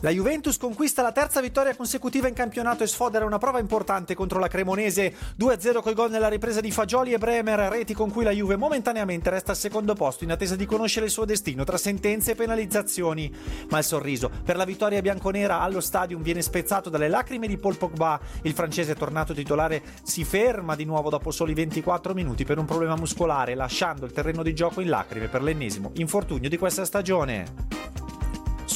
[0.00, 4.38] La Juventus conquista la terza vittoria consecutiva in campionato e sfodera una prova importante contro
[4.38, 8.30] la Cremonese 2-0 col gol nella ripresa di Fagioli e Bremer, reti con cui la
[8.30, 12.30] Juve momentaneamente resta al secondo posto in attesa di conoscere il suo destino tra sentenze
[12.30, 13.34] e penalizzazioni.
[13.70, 17.76] Ma il sorriso per la vittoria bianconera allo stadium viene spezzato dalle lacrime di Paul
[17.76, 18.20] Pogba.
[18.42, 22.94] Il francese tornato titolare si ferma di nuovo dopo soli 24 minuti per un problema
[22.94, 28.07] muscolare, lasciando il terreno di gioco in lacrime per l'ennesimo infortunio di questa stagione.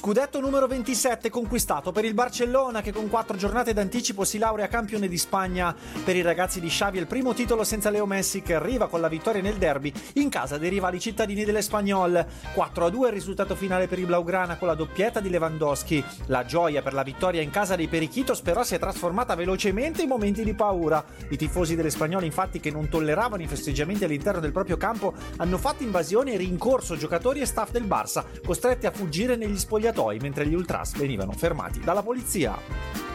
[0.02, 5.06] Scudetto numero 27 conquistato per il Barcellona che con quattro giornate d'anticipo si laurea campione
[5.06, 5.72] di Spagna.
[6.04, 9.06] Per i ragazzi di Xavi il primo titolo senza Leo Messi che arriva con la
[9.06, 12.26] vittoria nel derby in casa dei rivali cittadini dell'Espagnol.
[12.52, 16.04] 4 a 2 il risultato finale per i Blaugrana con la doppietta di Lewandowski.
[16.26, 20.08] La gioia per la vittoria in casa dei Perichitos però si è trasformata velocemente in
[20.08, 21.04] momenti di paura.
[21.28, 25.84] I tifosi dell'Espagnol infatti che non tolleravano i festeggiamenti all'interno del proprio campo hanno fatto
[25.84, 30.46] invasione e rincorso giocatori e staff del Barça costretti a fuggire negli spogliatoi spogliatoi mentre
[30.46, 33.11] gli ultras venivano fermati dalla polizia.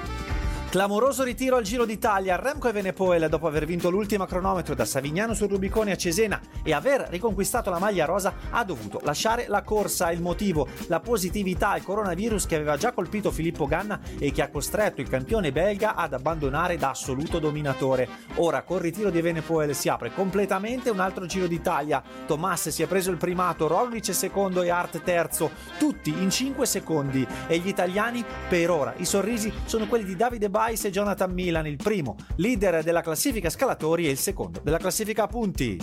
[0.69, 2.35] Clamoroso ritiro al Giro d'Italia.
[2.35, 7.07] Remco Evenepoel, dopo aver vinto l'ultima cronometro da Savignano sul Rubicone a Cesena e aver
[7.09, 10.11] riconquistato la maglia rosa, ha dovuto lasciare la corsa.
[10.11, 10.67] Il motivo?
[10.87, 15.07] La positività al coronavirus che aveva già colpito Filippo Ganna e che ha costretto il
[15.07, 18.09] campione belga ad abbandonare da assoluto dominatore.
[18.35, 22.03] Ora, col ritiro di Evenepoel si apre completamente un altro Giro d'Italia.
[22.25, 27.25] Tomas si è preso il primato, Roglic secondo e Art terzo, tutti in 5 secondi.
[27.47, 31.67] E gli italiani, per ora, i sorrisi sono quelli di Davide Weiss e Jonathan Milan,
[31.67, 35.77] il primo leader della classifica scalatori e il secondo della classifica punti.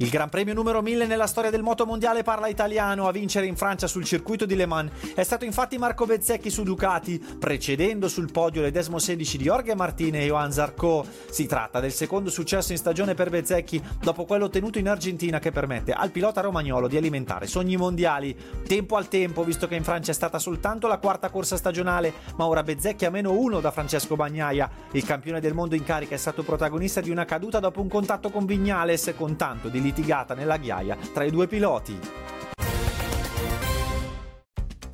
[0.00, 3.54] Il Gran Premio numero 1000 nella storia del moto mondiale parla italiano a vincere in
[3.54, 4.90] Francia sul circuito di Le Mans.
[5.14, 9.74] È stato infatti Marco Bezzecchi su Ducati, precedendo sul podio le Desmo 16 di Jorge
[9.74, 11.04] Martine e Johan Zarco.
[11.28, 15.50] Si tratta del secondo successo in stagione per Bezzecchi dopo quello ottenuto in Argentina che
[15.50, 18.34] permette al pilota romagnolo di alimentare sogni mondiali.
[18.66, 22.46] Tempo al tempo, visto che in Francia è stata soltanto la quarta corsa stagionale, ma
[22.46, 24.70] ora Bezzecchi a meno uno da Francesco Bagnaia.
[24.92, 28.30] Il campione del mondo in carica è stato protagonista di una caduta dopo un contatto
[28.30, 31.98] con Vignales, con tanto di litigata nella ghiaia tra i due piloti.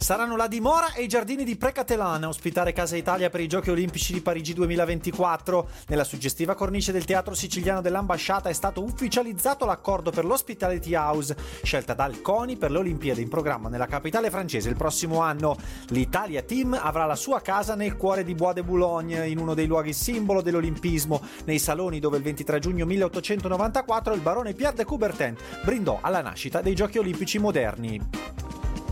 [0.07, 3.71] Saranno la dimora e i giardini di Precatelan a ospitare Casa Italia per i Giochi
[3.71, 5.69] Olimpici di Parigi 2024.
[5.89, 11.35] Nella suggestiva cornice del Teatro Siciliano dell'Ambasciata è stato ufficializzato l'accordo per l'Hospitality House,
[11.65, 15.57] scelta dal CONI per le Olimpiadi in programma nella capitale francese il prossimo anno.
[15.89, 19.67] L'Italia Team avrà la sua casa nel cuore di Bois de Boulogne, in uno dei
[19.67, 25.35] luoghi simbolo dell'olimpismo, nei saloni dove il 23 giugno 1894 il barone Pierre de Coubertin
[25.65, 28.46] brindò alla nascita dei Giochi Olimpici moderni.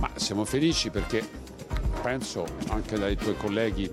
[0.04, 1.26] Ma siamo felici perché
[2.03, 3.91] penso anche dai tuoi colleghi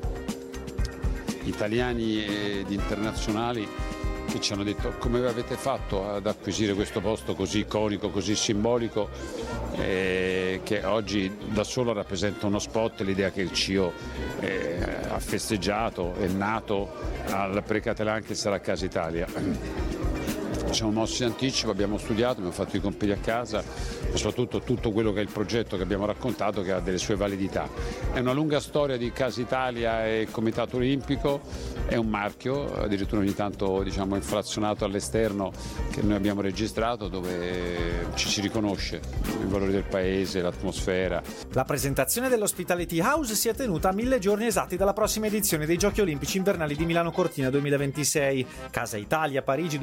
[1.43, 3.65] italiani ed internazionali
[4.29, 9.07] che ci hanno detto come avete fatto ad acquisire questo posto così iconico, così simbolico,
[9.77, 13.93] eh, che oggi da solo rappresenta uno spot, l'idea che il CIO
[14.41, 16.91] eh, ha festeggiato, è nato
[17.27, 19.90] al Precatelan che sarà Casa Italia.
[20.67, 24.61] Ci siamo mossi in anticipo, abbiamo studiato, abbiamo fatto i compiti a casa e soprattutto
[24.61, 27.67] tutto quello che è il progetto che abbiamo raccontato che ha delle sue validità.
[28.13, 31.41] È una lunga storia di Casa Italia e Comitato Olimpico,
[31.87, 35.51] è un marchio, addirittura ogni tanto diciamo, inflazionato all'esterno
[35.91, 39.01] che noi abbiamo registrato dove ci si riconosce
[39.41, 41.21] i valori del paese, l'atmosfera.
[41.51, 45.77] La presentazione dell'Hospitality House si è tenuta a mille giorni esatti dalla prossima edizione dei
[45.77, 48.47] Giochi Olimpici Invernali di Milano Cortina 2026.
[48.71, 49.77] Casa Italia Parigi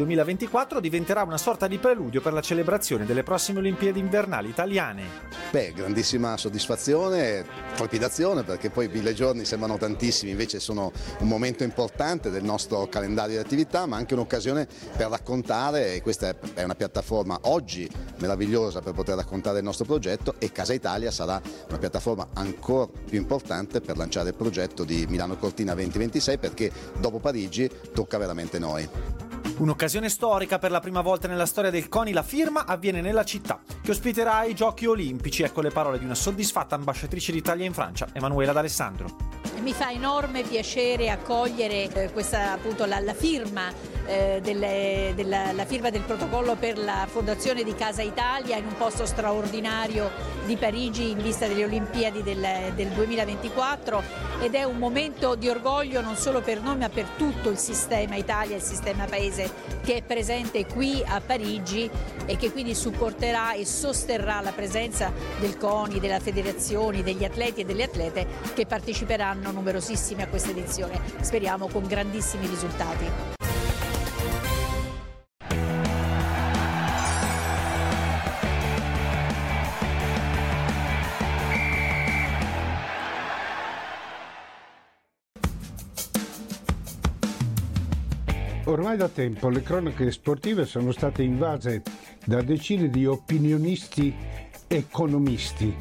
[0.68, 5.26] 2024 diventerà una sorta di preludio per la celebrazione delle prossime Olimpiadi invernali italiane.
[5.50, 7.44] Beh, grandissima soddisfazione,
[7.74, 13.36] trepidazione perché poi mille giorni sembrano tantissimi, invece sono un momento importante del nostro calendario
[13.36, 17.88] di attività, ma anche un'occasione per raccontare, e questa è una piattaforma oggi
[18.18, 23.18] meravigliosa per poter raccontare il nostro progetto e Casa Italia sarà una piattaforma ancora più
[23.18, 29.27] importante per lanciare il progetto di Milano Cortina 2026 perché dopo Parigi tocca veramente noi.
[29.58, 33.58] Un'occasione storica per la prima volta nella storia del CONI, la firma avviene nella città,
[33.82, 35.42] che ospiterà i Giochi Olimpici.
[35.42, 39.08] Ecco le parole di una soddisfatta ambasciatrice d'Italia in Francia, Emanuela D'Alessandro.
[39.60, 43.72] Mi fa enorme piacere accogliere eh, questa, appunto, la, la firma
[44.06, 48.76] eh, delle, della, la firma del protocollo per la fondazione di Casa Italia in un
[48.76, 50.08] posto straordinario
[50.46, 52.46] di Parigi in vista delle Olimpiadi del,
[52.76, 57.50] del 2024 ed è un momento di orgoglio non solo per noi ma per tutto
[57.50, 59.50] il sistema Italia, il sistema paese
[59.82, 61.90] che è presente qui a Parigi
[62.26, 67.64] e che quindi supporterà e sosterrà la presenza del CONI, della federazione, degli atleti e
[67.64, 73.37] delle atlete che parteciperanno numerosissimi a questa edizione, speriamo con grandissimi risultati.
[88.68, 91.80] Ormai da tempo le cronache sportive sono state invase
[92.26, 94.14] da decine di opinionisti
[94.66, 95.74] economisti,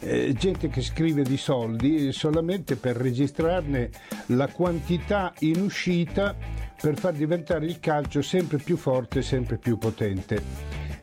[0.00, 3.88] eh, gente che scrive di soldi solamente per registrarne
[4.26, 6.36] la quantità in uscita
[6.78, 10.42] per far diventare il calcio sempre più forte, sempre più potente.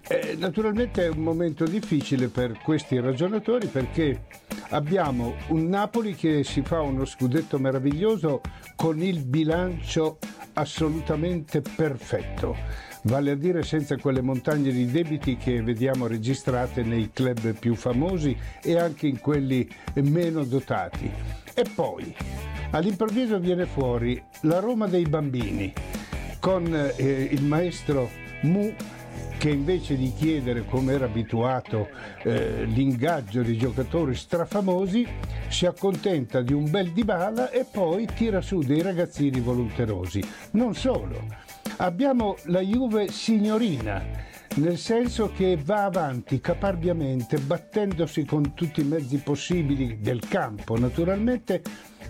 [0.07, 4.25] Eh, naturalmente è un momento difficile per questi ragionatori perché
[4.69, 8.41] abbiamo un Napoli che si fa uno scudetto meraviglioso
[8.75, 10.19] con il bilancio
[10.53, 12.55] assolutamente perfetto,
[13.03, 18.37] vale a dire senza quelle montagne di debiti che vediamo registrate nei club più famosi
[18.61, 21.09] e anche in quelli meno dotati.
[21.53, 22.15] E poi,
[22.71, 25.73] all'improvviso viene fuori la Roma dei bambini
[26.39, 28.09] con eh, il maestro
[28.41, 28.73] Mu
[29.43, 31.89] che invece di chiedere, come era abituato,
[32.23, 35.05] eh, l'ingaggio di giocatori strafamosi,
[35.49, 40.23] si accontenta di un bel Dybala e poi tira su dei ragazzini volonterosi.
[40.51, 41.27] Non solo,
[41.75, 44.01] abbiamo la Juve signorina,
[44.55, 51.61] nel senso che va avanti caparbiamente, battendosi con tutti i mezzi possibili del campo, naturalmente,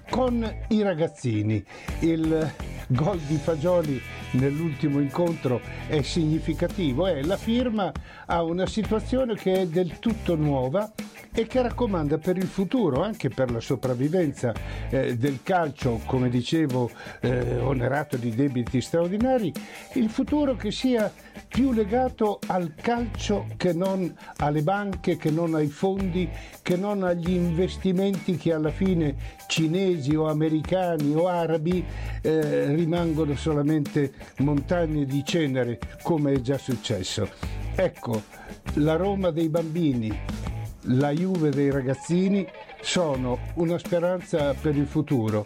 [0.10, 1.64] con i ragazzini.
[2.00, 2.52] Il
[2.88, 4.02] gol di Fagioli
[4.32, 7.92] nell'ultimo incontro è significativo, è la firma
[8.26, 10.92] a una situazione che è del tutto nuova
[11.34, 14.54] e che raccomanda per il futuro, anche per la sopravvivenza
[14.90, 16.90] eh, del calcio, come dicevo,
[17.22, 19.52] eh, onerato di debiti straordinari,
[19.94, 21.12] il futuro che sia
[21.48, 26.30] più legato al calcio che non alle banche, che non ai fondi,
[26.62, 29.16] che non agli investimenti che alla fine
[29.48, 31.84] cinesi o americani o arabi
[32.22, 37.30] eh, rimangono solamente montagne di cenere come è già successo.
[37.76, 38.22] Ecco,
[38.76, 40.12] la Roma dei bambini,
[40.86, 42.48] la Juve dei ragazzini
[42.82, 45.46] sono una speranza per il futuro.